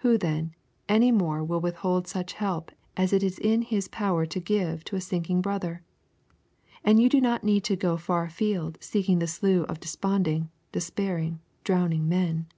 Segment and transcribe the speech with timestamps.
[0.00, 0.54] Who, then,
[0.86, 4.96] any more will withhold such help as it is in his power to give to
[4.96, 5.82] a sinking brother?
[6.84, 11.40] And you do not need to go far afield seeking the slough of desponding, despairing,
[11.64, 12.48] drowning men.